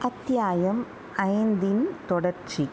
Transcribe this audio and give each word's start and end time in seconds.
அத்தியாயம் 0.00 0.86
ஐந்தின் 1.16 1.88
தொடர்ச்சி 2.06 2.68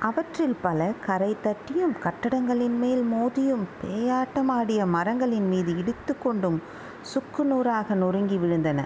அவற்றில் 0.00 0.56
பல 0.62 0.92
கரை 1.06 1.36
தட்டியும் 1.42 1.96
கட்டடங்களின் 2.02 2.78
மேல் 2.78 3.02
மோதியும் 3.12 3.66
பேயாட்டமாடிய 3.82 4.86
மரங்களின் 4.86 5.48
மீது 5.48 5.78
இடித்து 5.78 6.18
கொண்டும் 6.18 6.62
சுக்கு 7.02 7.44
நூறாக 7.44 7.94
நொறுங்கி 7.94 8.36
விழுந்தன. 8.36 8.84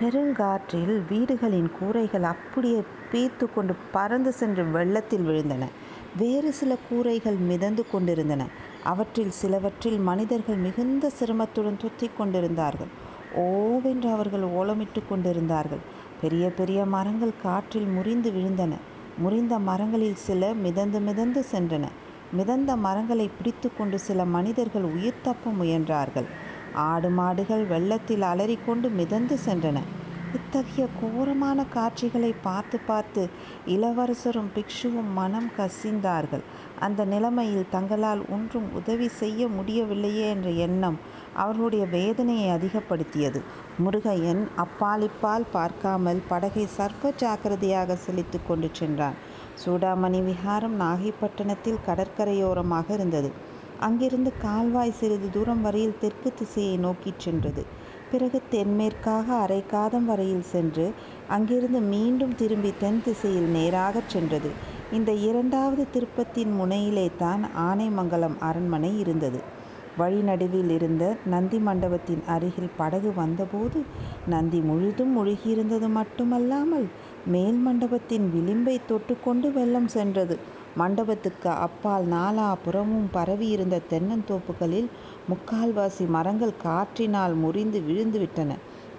பெருங்காற்றில் 0.00 1.00
வீடுகளின் 1.08 1.70
கூரைகள் 1.78 2.22
அப்படியே 2.22 2.82
பீத்து 3.12 3.54
கொண்டு 3.54 3.74
பறந்து 3.92 4.32
சென்று 4.32 4.64
வெள்ளத்தில் 4.64 5.26
விழுந்தன. 5.26 5.64
வேறு 6.16 6.52
சில 6.52 6.76
கூரைகள் 6.88 7.34
மிதந்து 7.34 7.84
கொண்டிருந்தன. 7.90 8.46
அவற்றில் 8.84 9.30
சிலவற்றில் 9.30 9.98
மனிதர்கள் 9.98 10.56
மிகுந்த 10.56 11.10
சிரமத்துடன் 11.20 11.80
தொத்திக் 11.80 12.16
கொண்டிருந்தார்கள். 12.18 12.88
ஓவென்று 13.36 14.12
அவர்கள் 14.12 14.42
ஓலமிட்டுக் 14.42 15.08
கொண்டிருந்தார்கள். 15.08 15.98
பெரிய 16.20 16.50
பெரிய 16.50 16.84
மரங்கள் 16.84 17.40
காற்றில் 17.42 17.86
முறிந்து 17.86 18.30
விழுந்தன. 18.30 18.72
முறிந்த 19.18 19.58
மரங்களில் 19.58 20.14
சில 20.18 20.54
மிதந்து 20.54 21.00
மிதந்து 21.00 21.44
சென்றன. 21.52 21.84
மிதந்த 22.32 22.76
மரங்களைப் 22.76 23.36
பிடித்து 23.36 23.68
கொண்டு 23.76 23.98
சில 23.98 24.24
மனிதர்கள் 24.26 24.82
உயிர் 24.82 25.22
தப்ப 25.22 25.50
முயன்றார்கள். 25.50 26.28
ஆடு 26.82 27.10
மாடுகள் 27.10 27.64
வெள்ளத்தில் 27.64 28.22
அலறிக்கொண்டு 28.22 28.90
மிதந்து 28.90 29.38
சென்றன. 29.46 29.78
இத்தகைய 30.34 30.88
கோரமான 30.98 31.64
காட்சிகளைப் 31.68 32.42
பார்த்துப் 32.42 32.84
பார்த்து 32.86 33.22
இளவரசரும் 33.66 34.50
பிக்ஷுவும் 34.54 35.08
மனம் 35.12 35.48
கசிந்தார்கள். 35.56 36.44
அந்த 36.78 37.04
நிலைமையில் 37.04 37.70
தங்களால் 37.70 38.22
ஒன்றும் 38.30 38.68
உதவி 38.72 39.08
செய்ய 39.14 39.48
முடியவில்லையே 39.48 40.28
என்ற 40.28 40.50
எண்ணம் 40.58 40.98
அவர்களுடைய 41.34 41.84
வேதனையை 41.86 42.48
அதிகப்படுத்தியது. 42.50 43.40
முருகையன் 43.78 44.42
அப்பாலிப்பால் 44.56 45.50
பார்க்காமல் 45.52 46.22
படகை 46.28 46.66
சர்வ 46.68 47.12
ஜாக்கிரதையாகச் 47.18 48.04
செலுத்திக் 48.06 48.48
கொண்டு 48.48 48.70
சென்றான். 48.72 49.18
சூடாமணி 49.64 50.22
விஹாரம் 50.22 50.76
நாகைப்பட்டினத்தில் 50.80 51.84
கடற்கரையோரமாக 51.86 52.90
இருந்தது. 52.90 53.32
அங்கிருந்து 53.80 54.32
கால்வாய் 54.38 54.90
சிறிது 54.92 55.30
தூரம் 55.30 55.62
வரையில் 55.62 56.00
தெற்கு 56.00 56.34
திசையை 56.34 56.76
நோக்கிச் 56.78 57.20
சென்றது. 57.20 57.62
பிறகு 58.10 58.42
தென்மேற்காக 58.50 59.26
அரை 59.36 59.66
காதம் 59.66 60.06
வரையில் 60.06 60.44
சென்று 60.44 60.86
அங்கிருந்து 61.28 61.80
மீண்டும் 61.86 62.34
திரும்பி 62.34 62.72
தென் 62.78 63.02
திசையில் 63.02 63.48
நேராகச் 63.48 64.08
சென்றது. 64.08 64.50
இந்த 64.92 65.12
இரண்டாவது 65.22 65.86
திருப்பத்தின் 65.92 66.52
முனையிலேதான் 66.60 67.42
ஆனைமங்கலம் 67.68 68.36
அரண்மனை 68.40 68.98
இருந்தது. 68.98 69.40
வழி 69.96 70.20
நடுவில் 70.20 70.70
இருந்த 70.70 71.04
நந்தி 71.26 71.58
மண்டபத்தின் 71.58 72.22
அருகில் 72.26 72.76
படகு 72.76 73.10
வந்தபோது 73.14 73.78
நந்தி 74.26 74.60
முழுதும் 74.60 75.12
முழுகியிருந்தது 75.16 75.88
மட்டுமல்லாமல் 75.88 76.86
மேல் 77.26 77.58
மண்டபத்தின் 77.58 78.26
விளிம்பைத் 78.34 78.88
தொட்டுக்கொண்டு 78.88 79.52
வெள்ளம் 79.52 79.88
சென்றது. 79.88 80.36
மண்டபத்துக்கு 80.76 81.48
அப்பால் 81.58 82.06
நாலாபுறமும் 82.06 83.06
பரவியிருந்த 83.12 83.80
தென்னந்தோப்புகளில் 83.90 84.88
முக்கால்வாசி 85.28 86.08
மரங்கள் 86.08 86.60
காற்றினால் 86.62 87.34
முறிந்து 87.34 87.80
விழுந்துவிட்டன. 87.80 88.50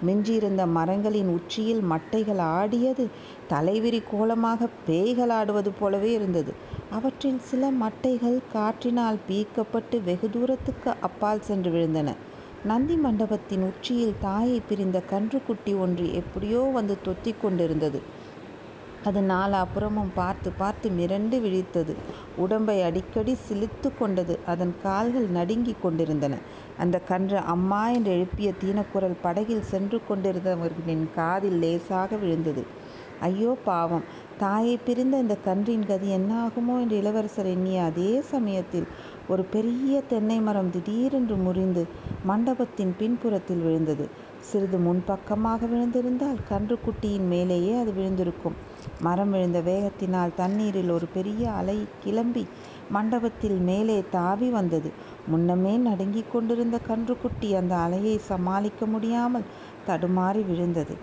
மிஞ்சியிருந்த 0.06 0.66
மரங்களின் 0.68 1.28
உச்சியில் 1.28 1.82
மட்டைகள் 1.82 2.38
ஆடியது 2.52 3.04
தலைவிரி 3.48 4.02
கோலமாகப் 4.10 4.78
பேய்கள் 4.86 5.28
ஆடுவது 5.30 5.70
போலவே 5.70 6.12
இருந்தது. 6.12 6.52
அவற்றில் 6.90 7.40
சில 7.42 7.70
மட்டைகள் 7.80 8.38
காற்றினால் 8.52 9.18
பீக்கப்பட்டு 9.28 10.02
வெகு 10.04 10.30
தூரத்துக்கு 10.30 10.92
அப்பால் 11.00 11.42
சென்று 11.42 11.70
விழுந்தன. 11.70 12.08
நந்தி 12.64 12.96
மண்டபத்தின் 12.96 13.62
உச்சியில் 13.62 14.18
தாயைப் 14.20 14.64
பிரிந்த 14.68 15.02
கன்றுக்குட்டி 15.10 15.78
ஒன்று 15.78 16.14
எப்படியோ 16.14 16.60
வந்து 16.72 16.96
தொத்திக் 17.04 17.40
கொண்டிருந்தது. 17.42 18.00
அது 19.04 19.20
நாலாபுறமும் 19.22 20.10
பார்த்து 20.14 20.52
பார்த்து 20.52 20.90
மிரண்டு 20.90 21.36
விழித்தது. 21.38 21.94
உடம்பை 22.36 22.82
அடிக்கடி 22.82 23.38
சிலிர்த்துக் 23.48 23.98
கொண்டது. 23.98 24.38
அதன் 24.46 24.74
கால்கள் 24.82 25.28
நடுங்கிக் 25.28 25.82
கொண்டிருந்தன. 25.82 26.34
அந்தக் 26.78 27.08
கன்று 27.08 27.38
அம்மா 27.46 27.88
என்று 27.88 28.12
எழுப்பிய 28.12 28.52
தீனக்குரல் 28.60 29.20
படகில் 29.22 29.62
சென்று 29.62 30.00
கொண்டிருந்தவர்களின் 30.08 31.06
காதில் 31.14 31.58
லேசாக 31.58 32.16
விழுந்தது. 32.16 32.64
ஐயோ 33.22 33.50
பாவம்! 33.64 34.04
தாயைப் 34.38 34.84
பிரிந்த 34.84 35.16
இந்த 35.18 35.34
கன்றின் 35.44 35.84
கதி 35.86 36.08
என்னாகுமோ 36.14 36.74
என்று 36.80 36.96
இளவரசர் 36.98 37.50
எண்ணிய 37.50 37.82
அதே 37.84 38.08
சமயத்தில் 38.30 38.86
ஒரு 39.28 39.42
பெரிய 39.46 40.00
தென்னை 40.10 40.38
மரம் 40.40 40.70
திடீரென்று 40.70 41.36
முறிந்து 41.38 41.82
மண்டபத்தின் 42.24 42.92
பின்புறத்தில் 42.98 43.62
விழுந்தது. 43.62 44.06
சிறிது 44.42 44.78
முன்பக்கமாக 44.78 45.66
விழுந்திருந்தால் 45.66 46.40
கன்றுக்குட்டியின் 46.48 47.28
மேலேயே 47.28 47.74
அது 47.78 47.92
விழுந்திருக்கும். 47.92 48.56
மரம் 49.00 49.30
விழுந்த 49.30 49.60
வேகத்தினால் 49.62 50.36
தண்ணீரில் 50.36 50.90
ஒரு 50.90 51.08
பெரிய 51.14 51.44
அலை 51.52 51.76
கிளம்பி 52.02 52.44
மண்டபத்தில் 52.90 53.58
மேலே 53.62 53.98
தாவி 54.10 54.50
வந்தது. 54.50 54.90
முன்னமே 55.26 55.76
நடுங்கிக் 55.86 56.32
கொண்டிருந்த 56.32 56.78
கன்றுக்குட்டி 56.88 57.50
அந்த 57.56 57.74
அலையை 57.84 58.18
சமாளிக்க 58.26 58.86
முடியாமல் 58.86 59.48
தடுமாறி 59.86 60.44
விழுந்தது. 60.44 60.94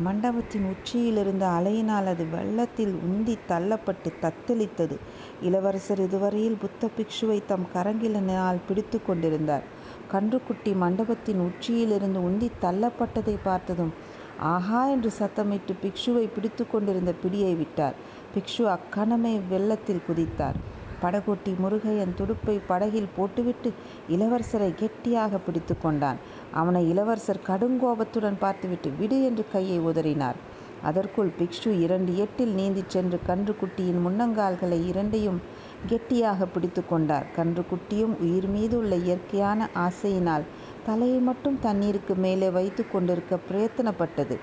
மண்டபத்தின் 0.00 0.64
உச்சியிலிருந்த 0.64 1.44
அலையினால் 1.46 2.06
அது 2.06 2.26
வெள்ளத்தில் 2.26 2.94
உந்தித் 3.08 3.46
தள்ளப்பட்டு 3.48 4.10
தத்தளித்தது. 4.22 4.96
இளவரசர் 5.42 6.00
இதுவரையில் 6.00 6.58
புத்த 6.60 6.90
பிக்ஷுவைத் 6.96 7.44
தம் 7.46 7.66
கரங்களினால் 7.74 8.60
பிடித்துக் 8.68 9.06
கொண்டிருந்தார். 9.06 9.64
கன்றுக்குட்டி 10.12 10.76
மண்டபத்தின் 10.76 11.40
உச்சியிலிருந்து 11.40 12.20
உந்தித் 12.20 12.60
தள்ளப்பட்டதைப் 12.62 13.44
பார்த்ததும் 13.44 13.92
ஆகா 14.38 14.88
என்று 14.88 15.12
சத்தமிட்டு 15.18 15.74
பிக்ஷுவைப் 15.82 16.34
பிடித்துக் 16.34 16.70
கொண்டிருந்த 16.70 17.14
பிடியை 17.22 17.56
விட்டார். 17.56 17.94
பிக்ஷு 18.34 18.62
அக்கணமே 18.68 19.40
வெள்ளத்தில் 19.48 20.06
குதித்தார். 20.08 20.58
படகோட்டி 21.02 21.52
முருகையன் 21.58 22.14
துடுப்பைப் 22.14 22.66
படகில் 22.66 23.14
போட்டுவிட்டு 23.16 23.70
இளவரசரைக் 24.08 24.78
கெட்டியாகப் 24.78 25.44
பிடித்து 25.46 25.78
கொண்டான். 25.78 26.18
அவனை 26.52 26.88
இளவரசர் 26.88 27.46
கடுங்கோபத்துடன் 27.46 28.38
பார்த்துவிட்டு 28.38 28.90
விடு 28.98 29.24
என்று 29.24 29.44
கையை 29.52 29.80
உதறினார். 29.80 30.38
அதற்குள் 30.82 31.32
பிக்ஷு 31.38 31.80
இரண்டு 31.80 32.16
எட்டில் 32.16 32.54
நீந்திச் 32.54 32.88
சென்று 32.88 33.20
கன்றுக்குட்டியின் 33.26 34.02
முன்னங்கால்களை 34.04 34.86
இரண்டையும் 34.86 35.40
கெட்டியாகப் 35.88 36.52
பிடித்துக் 36.54 36.88
கொண்டார். 36.88 37.26
கன்றுக்குட்டியும் 37.36 38.14
உயிர்மீது 38.22 38.74
உள்ள 38.74 38.94
இயற்கையான 38.98 39.60
ஆசையினால் 39.78 40.46
தலையை 40.86 41.18
மட்டும் 41.20 41.58
தண்ணீருக்கு 41.60 42.14
மேலே 42.16 42.50
வைத்துக் 42.50 42.92
கொண்டிருக்க 42.92 43.38
பிரயத்தனப்பட்டது. 43.48 44.36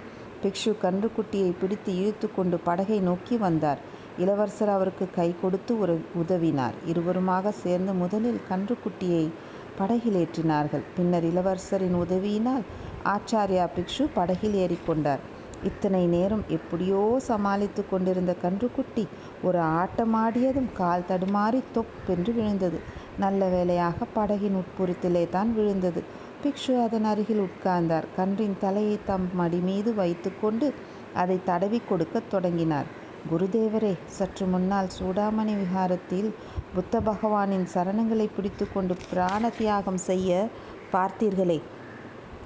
பிக்ஷு 0.43 0.71
கன்றுக்குட்டியைப் 0.81 1.59
பிடித்து 1.61 1.95
இழுத்துக் 1.95 2.35
கொண்டு 2.35 2.57
படகை 2.59 2.99
நோக்கி 2.99 3.37
வந்தார். 3.37 3.79
இளவரசர் 4.17 4.69
அவருக்கு 4.69 5.07
கை 5.15 5.35
கொடுத்து 5.41 5.79
ஒரு 5.79 5.95
உதவினார். 6.15 6.75
இருவருமாக 6.85 7.49
சேர்ந்து 7.53 7.93
முதலில் 7.93 8.41
கன்றுக்குட்டியைப் 8.49 9.33
படகில் 9.77 10.15
ஏற்றினார்கள். 10.15 10.83
பின்னர் 10.95 11.25
இளவரசரின் 11.25 11.95
உதவியினால் 11.95 12.63
ஆச்சார்யா 13.05 13.69
பிக்ஷு 13.75 14.07
படகில் 14.13 14.55
ஏறிக்கொண்டார். 14.55 15.23
இத்தனை 15.63 16.05
நேரம் 16.05 16.43
எப்படியோ 16.47 17.15
சமாளித்துக் 17.19 17.89
கொண்டிருந்த 17.91 18.35
கன்றுக்குட்டி 18.43 19.05
ஒரு 19.43 19.59
ஆட்டமாடியதும் 19.59 20.71
கால் 20.73 21.05
தடுமாறித் 21.07 21.73
தொப்பென்று 21.73 22.33
விழுந்தது. 22.33 22.79
நல்ல 23.19 23.47
வேளையாக 23.47 24.05
படகின் 24.15 24.57
உட்புறத்திலேதான் 24.61 25.53
விழுந்தது. 25.53 26.03
பிக்ஷு 26.43 26.83
அதன் 26.83 27.03
அருகில் 27.03 27.41
உட்கார்ந்தார். 27.41 28.03
கன்றின் 28.15 28.57
தலையைத் 28.61 29.05
தம் 29.05 29.29
மடிமீது 29.39 29.93
வைத்துக் 29.95 30.41
கொண்டு 30.41 30.73
அதைத் 31.13 31.45
தடவிக் 31.45 31.89
கொடுக்கத் 31.89 32.29
தொடங்கினார். 32.29 33.03
குருதேவரே 33.29 33.93
சற்று 34.07 34.45
முன்னால் 34.45 34.89
சூடாமணி 34.99 35.53
விஹாரத்தில் 35.55 36.27
புத்த 36.75 37.01
பகவானின் 37.01 37.67
சரணங்களைப் 37.73 38.35
பிடித்து 38.35 38.71
கொண்டு 38.71 38.95
பிராண 39.09 39.49
தியாகம் 39.49 39.97
செய்ய 39.99 40.31
பார்த்தீர்களே 40.91 41.57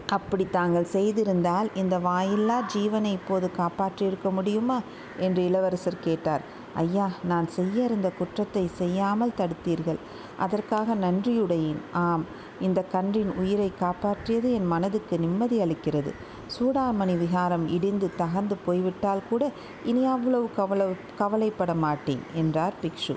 அப்படி 0.07 0.47
தாங்கள் 0.49 0.87
செய்திருந்தால் 0.91 1.67
இந்த 1.75 1.99
வாயில்லா 1.99 2.63
ஜீவனை 2.73 3.11
இப்போது 3.11 3.49
காப்பாற்றியிருக்க 3.57 4.31
முடியுமா? 4.31 4.77
என்று 5.17 5.45
இளவரசர் 5.45 5.99
கேட்டார். 5.99 6.43
ஐயா! 6.75 7.11
நான் 7.23 7.47
செய்ய 7.47 7.83
இருந்த 7.83 8.09
குற்றத்தை 8.11 8.67
செய்யாமல் 8.73 9.37
தடுத்தீர்கள். 9.37 9.99
அதற்காக 10.37 10.95
நன்றியுடையேன். 10.95 11.79
ஆம் 12.01 12.25
இந்த 12.59 12.81
கன்றின் 12.91 13.31
உயிரை 13.37 13.71
காப்பாற்றியது 13.79 14.51
என் 14.51 14.65
மனதுக்கு 14.65 15.19
நிம்மதி 15.19 15.61
அளிக்கிறது. 15.61 16.11
சூடாமணி 16.55 17.15
விஹாரம் 17.23 17.65
இடிந்து 17.67 18.11
தகர்ந்து 18.17 18.55
போய்விட்டால் 18.65 19.27
கூட 19.29 19.51
இனி 19.85 20.05
அவ்வளவு 20.05 20.49
கவலை 20.55 20.87
கவலைப்பட 21.17 21.73
மாட்டேன் 21.73 22.23
என்றார் 22.33 22.73
பிக்ஷு. 22.81 23.15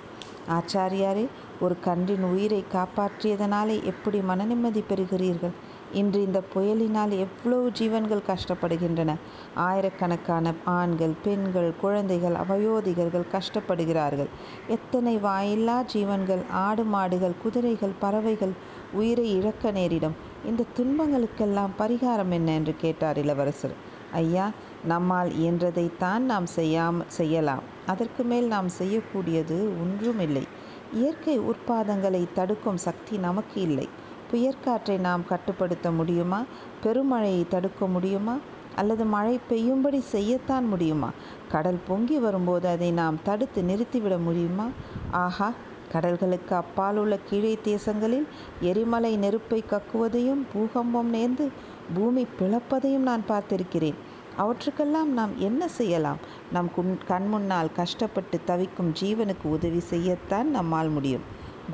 ஆச்சாரியாரே 0.50 1.26
ஒரு 1.60 1.74
கன்றின் 1.84 2.22
உயிரை 2.22 2.64
காப்பாற்றியதனாலே 2.72 3.76
எப்படி 3.82 4.20
மன 4.20 4.44
நிம்மதி 4.44 4.84
பெறுகிறீர்கள்? 4.88 5.54
இன்று 5.92 6.22
இந்த 6.22 6.42
புயலினால் 6.54 7.12
எவ்வளவு 7.24 7.70
ஜீவன்கள் 7.70 8.26
கஷ்டப்படுகின்றன. 8.26 9.14
ஆயிரக்கணக்கான 9.54 10.54
ஆண்கள் 10.64 11.14
பெண்கள் 11.24 11.70
குழந்தைகள் 11.80 12.34
அவயோதிகர்கள் 12.34 13.30
கஷ்டப்படுகிறார்கள். 13.32 14.30
எத்தனை 14.68 15.18
வாயில்லா 15.18 15.82
ஜீவன்கள் 15.82 16.42
ஆடு 16.66 16.84
மாடுகள் 16.84 17.40
குதிரைகள் 17.42 17.98
பறவைகள் 17.98 18.54
உயிரை 18.92 19.26
இழக்க 19.36 19.70
நேரிடும். 19.70 20.16
இந்த 20.46 20.64
துன்பங்களுக்கெல்லாம் 20.76 21.70
பரிகாரம் 21.78 22.30
என்ன? 22.30 22.52
என்று 22.52 22.74
கேட்டார் 22.76 23.18
இளவரசர். 23.18 23.74
ஐயா 24.12 24.50
நம்மால் 24.84 25.30
இயன்றதைத்தான் 25.30 26.18
நாம் 26.18 26.46
செய்யாம 26.56 27.02
செய்யலாம். 27.06 27.62
அதற்கு 27.86 28.24
மேல் 28.24 28.46
நாம் 28.46 28.68
செய்யக்கூடியது 28.78 29.58
ஒன்றுமில்லை. 29.82 30.44
இயற்கை 30.92 31.40
உற்பாதங்களை 31.40 32.28
தடுக்கும் 32.34 32.76
சக்தி 32.76 33.16
நமக்கு 33.16 33.60
இல்லை. 33.60 33.88
புயற்காற்றை 34.30 34.98
நாம் 34.98 35.24
கட்டுப்படுத்த 35.26 35.90
முடியுமா? 35.90 36.40
பெருமழையை 36.82 37.48
தடுக்க 37.48 37.86
முடியுமா? 37.86 38.36
அல்லது 38.76 39.04
மழை 39.04 39.40
பெய்யும்படி 39.48 40.00
செய்யத்தான் 40.12 40.66
முடியுமா? 40.66 41.10
கடல் 41.48 41.80
பொங்கி 41.88 42.18
வரும்போது 42.18 42.68
அதை 42.68 42.90
நாம் 42.92 43.22
தடுத்து 43.22 43.62
நிறுத்திவிட 43.62 44.22
முடியுமா? 44.22 44.66
ஆஹா 45.10 45.48
கடல்களுக்கு 45.92 46.54
அப்பால் 46.54 46.96
உள்ள 46.96 47.18
கீழே 47.28 47.58
தேசங்களில் 47.64 48.26
எரிமலை 48.60 49.16
நெருப்பை 49.16 49.64
கக்குவதையும் 49.70 50.42
பூகம்பம் 50.52 51.14
நேர்ந்து 51.14 51.48
பூமி 51.94 52.26
பிளப்பதையும் 52.38 53.06
நான் 53.08 53.24
பார்த்திருக்கிறேன். 53.28 53.94
அவற்றுக்கெல்லாம் 54.36 55.12
நாம் 55.12 55.30
என்ன 55.38 55.68
செய்யலாம்? 55.68 56.16
நம் 56.52 56.70
குன் 56.74 56.98
கண் 57.06 57.28
முன்னால் 57.28 57.72
கஷ்டப்பட்டு 57.72 58.40
தவிக்கும் 58.44 58.92
ஜீவனுக்கு 59.00 59.44
உதவி 59.44 59.80
செய்யத்தான் 59.90 60.42
நம்மால் 60.42 60.88
முடியும். 60.88 61.24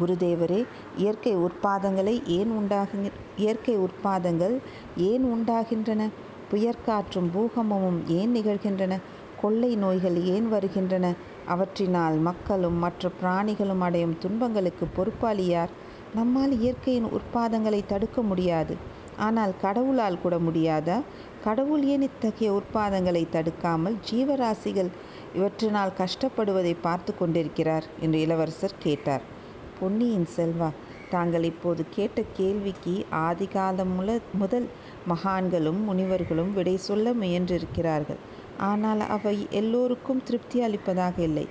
குருதேவரே 0.00 0.67
இயற்கை 0.97 1.37
உற்பாதங்களை 1.37 2.26
ஏன் 2.26 2.50
உண்டாகு 2.50 3.11
இயற்கை 3.37 3.79
உற்பாதங்கள் 3.79 4.56
ஏன் 4.97 5.25
உண்டாகின்றன? 5.25 6.09
புயற்காற்றும் 6.53 7.31
பூகம்பமும் 7.35 8.00
ஏன் 8.06 8.35
நிகழ்கின்றன? 8.35 8.97
கொள்ளை 9.41 9.76
நோய்கள் 9.76 10.25
ஏன் 10.25 10.49
வருகின்றன? 10.49 11.06
அவற்றினால் 11.55 12.17
மக்களும் 12.21 12.79
மற்ற 12.79 13.11
பிராணிகளும் 13.21 13.83
அடையும் 13.87 14.19
துன்பங்களுக்கு 14.19 14.87
பொறுப்பாளி 14.97 15.47
யார் 15.47 15.73
நம்மால் 16.15 16.55
இயற்கையின் 16.61 17.09
உற்பாதங்களை 17.17 17.81
தடுக்க 17.87 18.23
முடியாது. 18.23 18.75
ஆனால் 19.17 19.53
கடவுளால் 19.61 20.23
கூட 20.23 20.35
முடியாதா? 20.39 20.99
கடவுள் 21.45 21.85
ஏன் 21.85 22.03
இத்தகைய 22.03 22.50
உற்பாதங்களை 22.59 23.23
தடுக்காமல் 23.31 23.97
ஜீவராசிகள் 24.11 24.91
இவற்றினால் 25.35 25.97
கஷ்டப்படுவதை 25.99 26.75
பார்த்து 26.81 27.12
கொண்டிருக்கிறார்? 27.17 27.87
என்று 28.01 28.21
இளவரசர் 28.21 28.77
கேட்டார். 28.79 29.25
பொன்னியின் 29.81 30.29
செல்வா 30.37 30.71
தாங்கள் 31.11 31.43
இப்போது 31.43 31.83
கேட்ட 31.91 32.23
கேள்விக்கு 32.37 32.94
ஆதிகாலம் 33.21 33.93
முதல் 34.33 34.67
மகான்களும் 35.09 35.81
முனிவர்களும் 35.85 36.53
விடை 36.53 36.77
சொல்ல 36.89 37.12
முயன்றிருக்கிறார்கள். 37.12 38.21
ஆனால் 38.58 39.00
அவை 39.00 39.46
எல்லோருக்கும் 39.50 40.22
திருப்தி 40.22 40.60
அளிப்பதாக 40.60 41.22
இல்லை. 41.22 41.46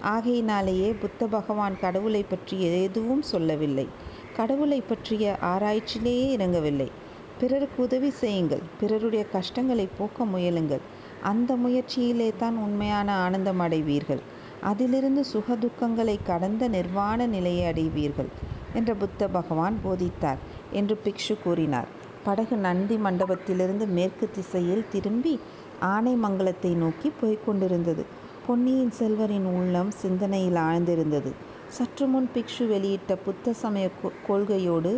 ஆகையினாலேயே 0.00 0.92
புத்த 0.92 1.26
பகவான் 1.26 1.78
கடவுளை 1.80 2.22
பற்றி 2.22 2.82
எதுவும் 2.84 3.22
சொல்லவில்லை. 3.22 3.88
கடவுளை 4.36 4.80
பற்றிய 4.80 5.36
ஆராய்ச்சியிலேயே 5.42 6.26
இறங்கவில்லை. 6.36 6.90
பிறருக்கு 7.38 7.82
உதவி 7.82 8.10
செய்யுங்கள். 8.10 8.62
பிறருடைய 8.80 9.24
கஷ்டங்களை 9.28 9.88
போக்க 9.98 10.24
முயலுங்கள். 10.24 10.80
அந்த 11.22 11.56
முயற்சியிலே 11.56 12.32
தான் 12.38 12.56
உண்மையான 12.56 13.14
ஆனந்தம் 13.14 13.58
அடைவீர்கள். 13.58 14.20
அதிலிருந்து 14.60 15.24
சுக 15.24 15.54
துக்கங்களை 15.54 16.16
கடந்த 16.24 16.68
நிர்வாண 16.68 17.26
நிலையை 17.26 17.72
அடைவீர்கள் 17.72 18.28
என்ற 18.74 18.94
புத்த 18.94 19.28
பகவான் 19.28 19.78
போதித்தார் 19.84 20.38
என்று 20.70 21.00
பிக்ஷு 21.04 21.42
கூறினார். 21.42 21.88
படகு 22.22 22.56
நந்தி 22.56 22.96
மண்டபத்திலிருந்து 22.96 23.86
மேற்கு 23.86 24.30
திசையில் 24.30 24.84
திரும்பி 24.90 25.40
ஆனைமங்கலத்தை 25.86 26.72
நோக்கி 26.76 27.08
போய்க் 27.20 27.44
கொண்டிருந்தது 27.44 28.02
பொன்னியின் 28.46 28.92
செல்வரின் 28.98 29.48
உள்ளம் 29.52 29.90
சிந்தனையில் 30.00 30.58
ஆழ்ந்திருந்தது. 30.64 31.30
சற்று 31.68 32.06
முன் 32.06 32.28
பிக்ஷு 32.34 32.64
வெளியிட்ட 32.66 33.14
புத்த 33.16 33.52
சமய 33.52 33.86
கொள்கையோடு 34.28 34.92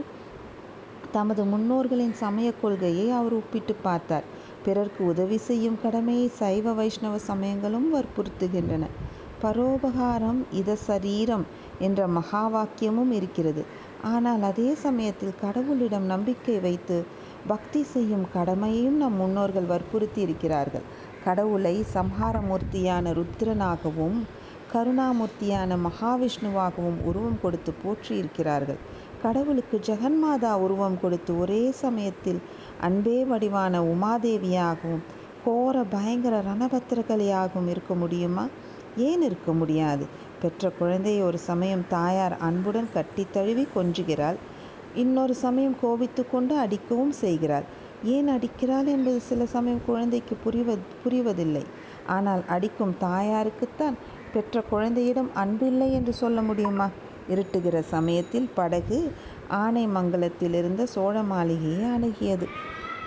தமது 1.12 1.42
முன்னோர்களின் 1.44 2.14
சமய 2.20 2.48
கொள்கையை 2.60 3.06
அவர் 3.10 3.34
ஒப்பிட்டு 3.34 3.74
பார்த்தார். 3.82 4.26
பிறர்க்கு 4.64 5.02
உதவி 5.04 5.38
செய்யும் 5.38 5.80
கடமையை 5.82 6.28
சைவ 6.38 6.72
வைஷ்ணவ 6.72 7.14
சமயங்களும் 7.28 7.88
வற்புறுத்துகின்றன. 7.94 8.84
பரோபகாரம் 9.42 10.40
இத 10.52 10.76
சரீரம் 10.88 11.44
என்ற 11.78 12.00
மகா 12.08 12.42
வாக்கியமும் 12.48 13.12
இருக்கிறது. 13.12 13.62
ஆனால் 14.12 14.42
அதே 14.42 14.68
சமயத்தில் 14.84 15.38
கடவுளிடம் 15.42 16.06
நம்பிக்கை 16.06 16.56
வைத்து 16.60 16.96
பக்தி 17.46 17.82
செய்யும் 17.82 18.26
கடமையையும் 18.34 18.96
நம் 18.96 19.16
முன்னோர்கள் 19.16 19.64
வற்புறுத்தி 19.64 20.20
இருக்கிறார்கள். 20.20 20.84
கடவுளை 21.24 21.84
சம்ஹாரமூர்த்தியான 21.94 23.12
ருத்ரனாகவும் 23.18 24.18
கருணாமூர்த்தியான 24.72 25.76
மகாவிஷ்ணுவாகவும் 25.86 27.00
உருவம் 27.04 27.38
கொடுத்து 27.42 27.72
போற்றி 27.72 28.16
இருக்கிறார்கள். 28.16 28.78
கடவுளுக்கு 29.22 29.80
ஜெகன்மாதா 29.86 30.52
உருவம் 30.52 31.00
கொடுத்து 31.00 31.38
ஒரே 31.38 31.70
சமயத்தில் 31.70 32.40
அன்பே 32.80 33.24
வடிவான 33.24 33.80
உமாதேவியாகவும் 33.82 35.04
கோர 35.44 35.84
பயங்கர 35.84 36.34
ரணபத்திரகலியாகவும் 36.42 37.68
இருக்க 37.68 37.94
முடியுமா? 37.94 38.46
ஏன் 38.96 39.22
இருக்க 39.22 39.52
முடியாது? 39.52 40.04
பெற்ற 40.42 40.70
குழந்தையை 40.70 41.22
ஒரு 41.22 41.38
சமயம் 41.38 41.84
தாயார் 41.88 42.38
அன்புடன் 42.38 42.88
கட்டி 42.94 43.26
தழுவி 43.32 43.66
கொஞ்சுகிறாள். 43.76 44.38
இன்னொரு 44.94 45.34
சமயம் 45.34 45.76
கோபித்து 45.80 46.22
கொண்டு 46.28 46.58
அடிக்கவும் 46.58 47.14
செய்கிறாள். 47.20 47.66
ஏன் 48.04 48.28
அடிக்கிறாள் 48.28 48.84
என்பது 48.86 49.20
சில 49.20 49.46
சமயம் 49.46 49.86
குழந்தைக்கு 49.86 50.36
புரிவ 50.44 50.76
புரிவதில்லை. 51.04 51.64
ஆனால் 52.06 52.42
அடிக்கும் 52.46 52.94
தாயாருக்குத்தான் 53.00 53.96
பெற்ற 54.32 54.62
குழந்தையிடம் 54.62 55.30
அன்பில்லை 55.34 55.88
என்று 55.92 56.12
சொல்ல 56.12 56.42
முடியுமா? 56.42 56.88
இருட்டுகிற 57.28 57.80
சமயத்தில் 57.86 58.48
படகு 58.54 58.98
ஆனைமங்கலத்தில் 59.56 60.54
இருந்த 60.54 60.86
சோழ 60.86 61.22
மாளிகையை 61.22 61.84
அணுகியது. 61.90 62.46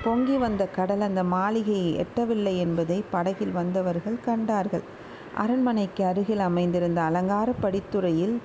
பொங்கி 0.04 0.38
வந்த 0.38 0.64
கடல் 0.68 1.02
அந்த 1.02 1.24
மாளிகையை 1.24 1.92
எட்டவில்லை 1.96 2.58
என்பதை 2.58 3.04
படகில் 3.12 3.52
வந்தவர்கள் 3.52 4.18
கண்டார்கள். 4.26 4.86
அரண்மனைக்கு 5.36 6.06
அருகில் 6.06 6.40
அமைந்திருந்த 6.40 7.02
அலங்கார 7.02 7.54
படித்துறையில் 7.62 8.36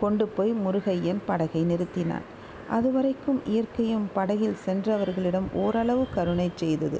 கொண்டு 0.00 0.28
போய் 0.28 0.52
முருகையன் 0.64 1.20
படகை 1.26 1.62
நிறுத்தினான். 1.64 2.26
அதுவரைக்கும் 2.70 3.40
இயற்கையும் 3.46 4.06
படகில் 4.14 4.60
சென்றவர்களிடம் 4.66 5.48
ஓரளவு 5.54 6.06
கருணை 6.14 6.48
செய்தது. 6.54 6.98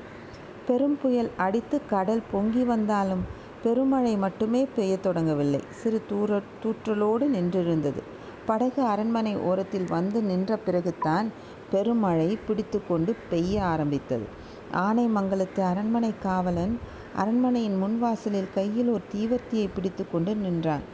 பெரும் 0.67 0.99
புயல் 1.03 1.31
அடித்து 1.37 1.87
கடல் 1.87 2.23
பொங்கி 2.31 2.63
வந்தாலும் 2.63 3.23
பெருமழை 3.63 4.17
மட்டுமே 4.17 4.67
பெய்யத் 4.77 5.05
தொடங்கவில்லை. 5.07 5.61
சிறு 5.73 6.03
தூர 6.09 6.31
தூற்றலோடு 6.63 7.27
நின்றிருந்தது. 7.29 8.03
படகு 8.47 8.83
அரண்மனை 8.83 9.37
ஓரத்தில் 9.49 9.89
வந்து 9.89 10.23
நின்ற 10.23 10.57
பிறகுதான் 10.57 11.27
பெருமழை 11.71 12.39
பிடித்து 12.47 12.79
கொண்டு 12.87 13.17
பெய்ய 13.31 13.65
ஆரம்பித்தது. 13.65 14.27
ஆனைமங்கலத்து 14.87 15.61
அரண்மனை 15.63 16.13
காவலன் 16.19 16.75
அரண்மனையின் 17.17 17.79
முன்வாசலில் 17.83 18.55
கையில் 18.55 18.89
ஒரு 18.89 19.05
தீவர்த்தியை 19.15 19.69
பிடித்து 19.75 20.05
கொண்டு 20.11 20.33
நின்றான். 20.37 20.85